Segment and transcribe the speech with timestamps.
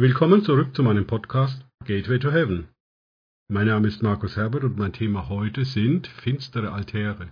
[0.00, 2.68] Willkommen zurück zu meinem Podcast Gateway to Heaven.
[3.48, 7.28] Mein Name ist Markus Herbert und mein Thema heute sind finstere Altäre.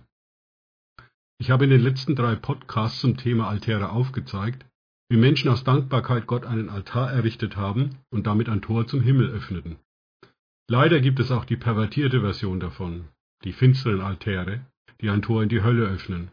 [1.39, 4.67] Ich habe in den letzten drei Podcasts zum Thema Altäre aufgezeigt,
[5.09, 9.31] wie Menschen aus Dankbarkeit Gott einen Altar errichtet haben und damit ein Tor zum Himmel
[9.31, 9.77] öffneten.
[10.69, 13.07] Leider gibt es auch die pervertierte Version davon,
[13.45, 14.63] die finsteren Altäre,
[15.01, 16.29] die ein Tor in die Hölle öffnen.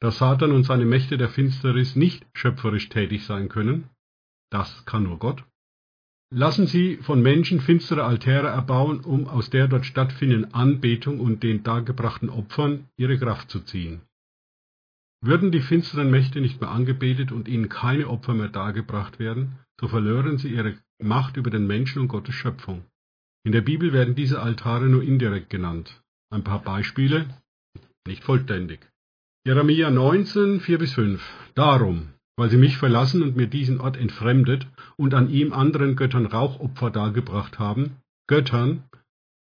[0.00, 3.90] Da Satan und seine Mächte der Finsternis nicht schöpferisch tätig sein können,
[4.50, 5.44] das kann nur Gott,
[6.30, 11.62] lassen sie von Menschen finstere Altäre erbauen, um aus der dort stattfindenden Anbetung und den
[11.62, 14.02] dargebrachten Opfern ihre Kraft zu ziehen.
[15.20, 19.88] Würden die finsteren Mächte nicht mehr angebetet und ihnen keine Opfer mehr dargebracht werden, so
[19.88, 22.84] verlören sie ihre Macht über den Menschen und Gottes Schöpfung.
[23.44, 26.02] In der Bibel werden diese Altare nur indirekt genannt.
[26.30, 27.26] Ein paar Beispiele,
[28.06, 28.80] nicht vollständig.
[29.44, 31.20] Jeremia 19, 4-5
[31.54, 36.24] Darum, weil sie mich verlassen und mir diesen Ort entfremdet und an ihm anderen Göttern
[36.24, 37.96] Rauchopfer dargebracht haben,
[38.28, 38.84] Göttern,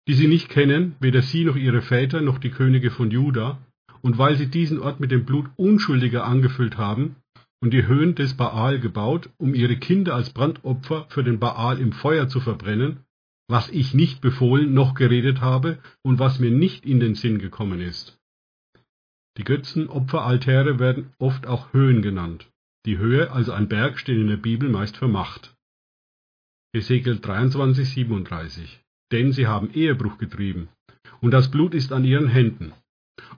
[0.07, 3.57] die sie nicht kennen, weder sie noch ihre Väter noch die Könige von Juda,
[4.03, 7.15] und weil sie diesen Ort mit dem Blut Unschuldiger angefüllt haben
[7.59, 11.91] und die Höhen des Baal gebaut, um ihre Kinder als Brandopfer für den Baal im
[11.91, 12.99] Feuer zu verbrennen,
[13.47, 17.81] was ich nicht befohlen noch geredet habe und was mir nicht in den Sinn gekommen
[17.81, 18.15] ist.
[19.39, 22.47] Die Götzenopferaltäre werden oft auch Höhen genannt.
[22.85, 25.55] Die Höhe, also ein Berg, steht in der Bibel meist für Macht.
[26.71, 28.79] Ezekiel 23, 37.
[29.11, 30.69] Denn sie haben Ehebruch getrieben,
[31.19, 32.73] und das Blut ist an ihren Händen.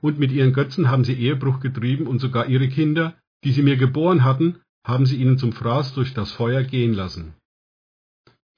[0.01, 3.77] Und mit ihren Götzen haben sie Ehebruch getrieben, und sogar ihre Kinder, die sie mir
[3.77, 7.33] geboren hatten, haben sie ihnen zum Fraß durch das Feuer gehen lassen.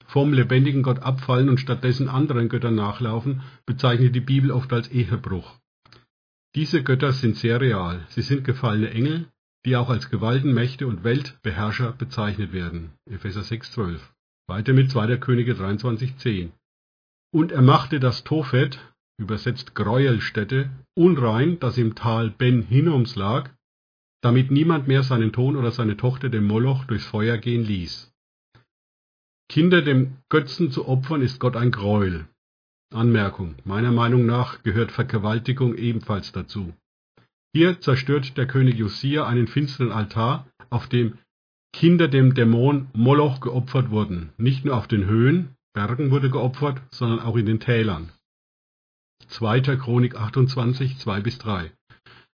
[0.06, 5.56] Vom lebendigen Gott abfallen und stattdessen anderen Göttern nachlaufen, bezeichnet die Bibel oft als Ehebruch.
[6.56, 8.04] Diese Götter sind sehr real.
[8.08, 9.28] Sie sind gefallene Engel,
[9.64, 12.92] die auch als Gewaltenmächte und Weltbeherrscher bezeichnet werden.
[13.10, 14.00] Epheser 6,12.
[14.46, 15.16] Weiter mit 2.
[15.18, 16.50] Könige 23,10.
[17.32, 18.80] Und er machte das Tophet,
[19.18, 23.50] übersetzt Gräuelstätte, unrein, das im Tal Ben Hinnoms lag,
[24.22, 28.12] damit niemand mehr seinen Ton oder seine Tochter dem Moloch durchs Feuer gehen ließ.
[29.48, 32.26] Kinder dem Götzen zu opfern ist Gott ein Gräuel.
[32.92, 33.56] Anmerkung.
[33.64, 36.72] Meiner Meinung nach gehört Vergewaltigung ebenfalls dazu.
[37.52, 41.18] Hier zerstört der König Josia einen finsteren Altar, auf dem
[41.72, 44.32] Kinder dem Dämon Moloch geopfert wurden.
[44.36, 48.12] Nicht nur auf den Höhen, Bergen wurde geopfert, sondern auch in den Tälern.
[49.28, 49.60] 2.
[49.76, 51.72] Chronik 28, 2 bis 3.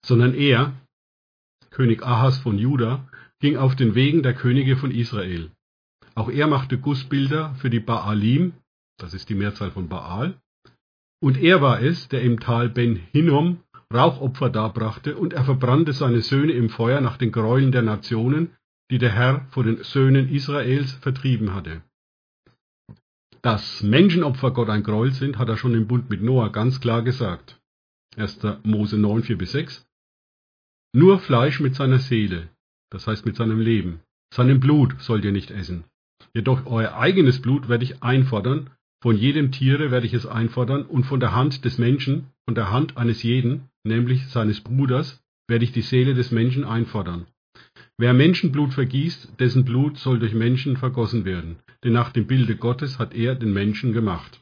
[0.05, 0.75] Sondern er,
[1.71, 3.09] König Ahas von Juda,
[3.41, 5.51] ging auf den Wegen der Könige von Israel.
[6.15, 8.55] Auch er machte Gussbilder für die Baalim,
[8.99, 10.39] das ist die Mehrzahl von Baal,
[11.21, 13.61] und er war es, der im Tal Ben Hinnom
[13.95, 18.57] Rauchopfer darbrachte, und er verbrannte seine Söhne im Feuer nach den Gräueln der Nationen,
[18.91, 21.83] die der Herr vor den Söhnen Israels vertrieben hatte.
[23.43, 27.03] Dass Menschenopfer Gott ein Gräuel sind, hat er schon im Bund mit Noah ganz klar
[27.03, 27.61] gesagt.
[28.17, 28.41] 1.
[28.65, 29.87] Mose 9, 4 bis 6.
[30.93, 32.49] Nur Fleisch mit seiner Seele,
[32.91, 34.01] das heißt mit seinem Leben,
[34.35, 35.85] seinem Blut sollt ihr nicht essen.
[36.35, 38.71] Jedoch euer eigenes Blut werde ich einfordern,
[39.07, 42.73] von jedem Tiere werde ich es einfordern, und von der Hand des Menschen, von der
[42.73, 47.29] Hand eines jeden, nämlich seines Bruders, werde ich die Seele des Menschen einfordern.
[47.99, 52.99] Wer Menschenblut vergießt, dessen Blut soll durch Menschen vergossen werden, denn nach dem Bilde Gottes
[52.99, 54.41] hat er den Menschen gemacht.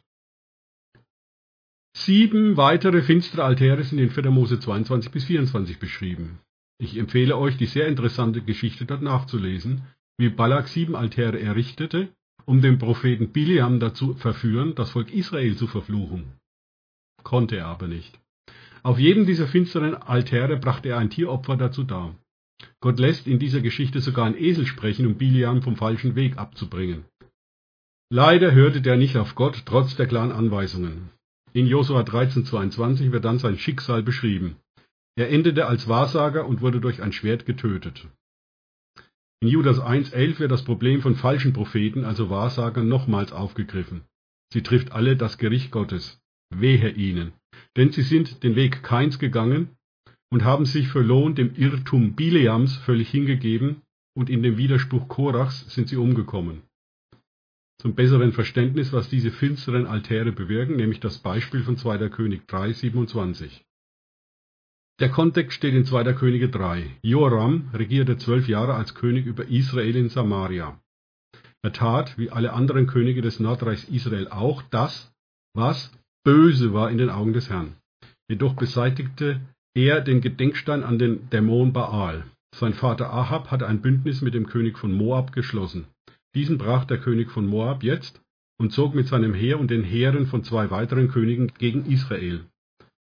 [1.94, 4.30] Sieben weitere finstere Altäre sind in 4.
[4.30, 6.38] Mose 22 bis 24 beschrieben.
[6.78, 9.82] Ich empfehle euch, die sehr interessante Geschichte dort nachzulesen,
[10.16, 12.08] wie Balak sieben Altäre errichtete,
[12.46, 16.32] um den Propheten Biliam dazu verführen, das Volk Israel zu verfluchen.
[17.22, 18.18] Konnte er aber nicht.
[18.82, 22.14] Auf jedem dieser finsteren Altäre brachte er ein Tieropfer dazu dar.
[22.80, 27.04] Gott lässt in dieser Geschichte sogar ein Esel sprechen, um Biliam vom falschen Weg abzubringen.
[28.10, 31.10] Leider hörte der nicht auf Gott, trotz der klaren Anweisungen.
[31.52, 34.56] In Josua 13,22 wird dann sein Schicksal beschrieben.
[35.16, 38.06] Er endete als Wahrsager und wurde durch ein Schwert getötet.
[39.40, 44.02] In Judas 1,11 wird das Problem von falschen Propheten, also Wahrsagern, nochmals aufgegriffen.
[44.52, 46.20] Sie trifft alle das Gericht Gottes.
[46.50, 47.32] Wehe ihnen
[47.76, 49.76] denn sie sind den Weg Kains gegangen
[50.30, 53.82] und haben sich für Lohn dem Irrtum Bileams völlig hingegeben,
[54.16, 56.62] und in dem Widerspruch Korachs sind sie umgekommen.
[57.80, 62.08] Zum besseren Verständnis, was diese finsteren Altäre bewirken, nämlich das Beispiel von 2.
[62.10, 63.64] König 3, 27.
[65.00, 66.12] Der Kontext steht in 2.
[66.12, 66.98] Könige 3.
[67.02, 70.78] Joram regierte zwölf Jahre als König über Israel in Samaria.
[71.62, 75.12] Er tat, wie alle anderen Könige des Nordreichs Israel auch, das,
[75.52, 75.90] was
[76.24, 77.74] böse war in den Augen des Herrn.
[78.30, 79.40] Jedoch beseitigte
[79.74, 82.22] er den Gedenkstein an den Dämon Baal.
[82.54, 85.86] Sein Vater Ahab hatte ein Bündnis mit dem König von Moab geschlossen.
[86.36, 88.20] Diesen brach der König von Moab jetzt
[88.60, 92.44] und zog mit seinem Heer und den Heeren von zwei weiteren Königen gegen Israel.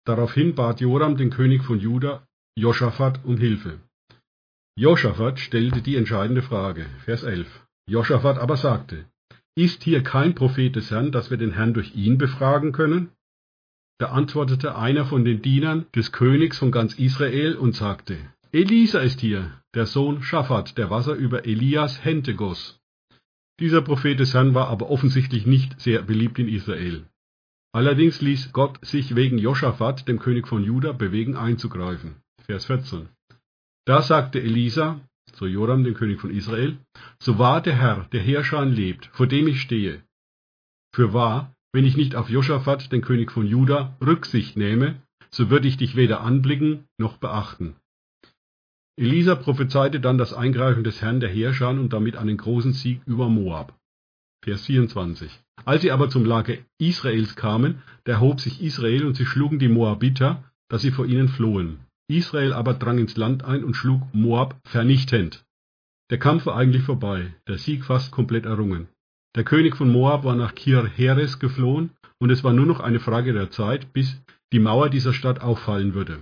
[0.08, 2.26] Daraufhin bat Joram den König von Juda,
[2.58, 3.82] Josaphat, um Hilfe.
[4.80, 7.48] Josaphat stellte die entscheidende Frage, Vers 11.
[7.90, 9.06] Josaphat aber sagte,
[9.58, 13.10] ist hier kein Prophet des Herrn, dass wir den Herrn durch ihn befragen können?
[13.98, 18.18] Da antwortete einer von den Dienern des Königs von ganz Israel und sagte,
[18.54, 22.80] Elisa ist hier, der Sohn Schaphat, der Wasser über Elias Hände goss.
[23.60, 27.04] Dieser Prophet des Herrn war aber offensichtlich nicht sehr beliebt in Israel.
[27.74, 32.16] Allerdings ließ Gott sich wegen Josaphat, dem König von Juda, bewegen einzugreifen.
[32.46, 33.10] Vers 14.
[33.86, 35.00] Da sagte Elisa
[35.34, 36.78] zu Joram, dem König von Israel,
[37.20, 40.02] so wahr der Herr, der Herrscher lebt, vor dem ich stehe.
[40.94, 45.68] Für wahr, wenn ich nicht auf Josaphat, den König von Juda, Rücksicht nehme, so würde
[45.68, 47.76] ich dich weder anblicken noch beachten.
[48.98, 53.30] Elisa prophezeite dann das Eingreifen des Herrn der Heerschar und damit einen großen Sieg über
[53.30, 53.78] Moab.
[54.44, 55.32] Vers 24.
[55.66, 59.68] Als sie aber zum Lager Israels kamen, da erhob sich Israel und sie schlugen die
[59.68, 61.80] Moabiter, dass sie vor ihnen flohen.
[62.08, 65.44] Israel aber drang ins Land ein und schlug Moab vernichtend.
[66.10, 68.88] Der Kampf war eigentlich vorbei, der Sieg fast komplett errungen.
[69.36, 73.00] Der König von Moab war nach Kir Heres geflohen und es war nur noch eine
[73.00, 74.22] Frage der Zeit, bis
[74.54, 76.20] die Mauer dieser Stadt auffallen würde.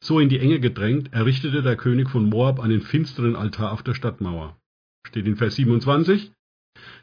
[0.00, 3.94] So in die Enge gedrängt, errichtete der König von Moab einen finsteren Altar auf der
[3.94, 4.56] Stadtmauer.
[5.06, 6.32] Steht in Vers 27.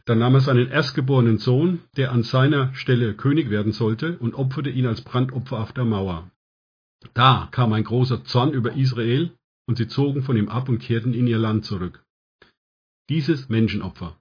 [0.06, 4.70] Dann nahm er seinen erstgeborenen Sohn, der an seiner Stelle König werden sollte, und opferte
[4.70, 6.30] ihn als Brandopfer auf der Mauer.
[7.14, 9.32] Da kam ein großer Zorn über Israel,
[9.68, 12.04] und sie zogen von ihm ab und kehrten in ihr Land zurück.
[13.10, 14.18] Dieses Menschenopfer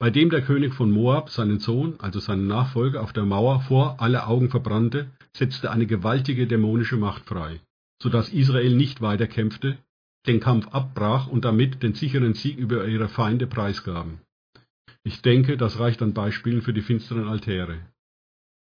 [0.00, 4.00] bei dem der König von Moab seinen Sohn, also seinen Nachfolger, auf der Mauer vor
[4.00, 7.60] aller Augen verbrannte, setzte eine gewaltige dämonische Macht frei,
[8.02, 9.76] so dass Israel nicht weiter kämpfte,
[10.26, 14.22] den Kampf abbrach und damit den sicheren Sieg über ihre Feinde preisgaben.
[15.02, 17.80] Ich denke, das reicht an Beispielen für die finsteren Altäre.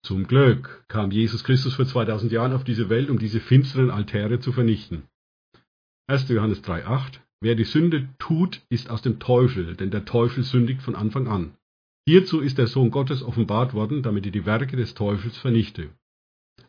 [0.03, 4.41] Zum Glück kam Jesus Christus vor 2000 Jahren auf diese Welt, um diese finsteren Altäre
[4.41, 5.05] zu vernichten.
[6.09, 6.29] 1.
[6.29, 10.95] Johannes 3,8 Wer die Sünde tut, ist aus dem Teufel, denn der Teufel sündigt von
[10.95, 11.55] Anfang an.
[12.07, 15.89] Hierzu ist der Sohn Gottes offenbart worden, damit er die Werke des Teufels vernichte.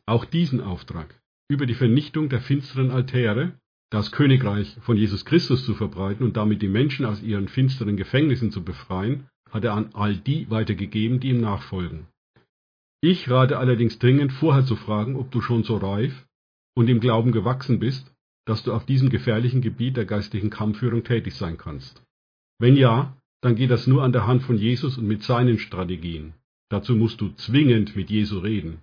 [0.06, 3.60] Auch diesen Auftrag, über die Vernichtung der finsteren Altäre,
[3.90, 8.52] das Königreich von Jesus Christus zu verbreiten und damit die Menschen aus ihren finsteren Gefängnissen
[8.52, 12.08] zu befreien, hat er an all die weitergegeben, die ihm nachfolgen.
[13.02, 16.28] Ich rate allerdings dringend, vorher zu fragen, ob du schon so reif
[16.76, 18.12] und im Glauben gewachsen bist,
[18.46, 22.04] dass du auf diesem gefährlichen Gebiet der geistlichen Kampfführung tätig sein kannst?
[22.60, 26.34] Wenn ja, dann geht das nur an der Hand von Jesus und mit seinen Strategien.
[26.70, 28.80] Dazu musst du zwingend mit Jesu reden.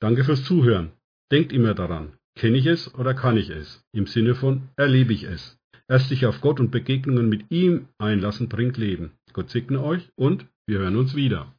[0.00, 0.92] Danke fürs Zuhören.
[1.30, 3.84] Denkt immer daran, kenne ich es oder kann ich es?
[3.92, 5.57] Im Sinne von erlebe ich es.
[5.88, 9.12] Erst sich auf Gott und Begegnungen mit ihm einlassen bringt Leben.
[9.32, 11.54] Gott segne euch und wir hören uns wieder.